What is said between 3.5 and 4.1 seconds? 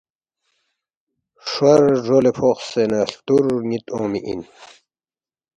نیند